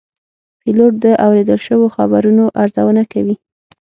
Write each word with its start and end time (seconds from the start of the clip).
پیلوټ 0.61 0.93
د 1.03 1.05
اورېدل 1.25 1.59
شوو 1.67 1.93
خبرونو 1.95 2.43
ارزونه 2.61 3.03
کوي. 3.13 3.35